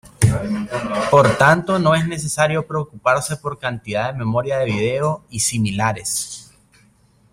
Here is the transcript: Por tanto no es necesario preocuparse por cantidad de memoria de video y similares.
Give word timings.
Por 1.11 1.37
tanto 1.37 1.77
no 1.77 1.93
es 1.93 2.07
necesario 2.07 2.65
preocuparse 2.65 3.37
por 3.37 3.59
cantidad 3.59 4.11
de 4.11 4.17
memoria 4.17 4.57
de 4.57 4.65
video 4.65 5.23
y 5.29 5.41
similares. 5.41 6.51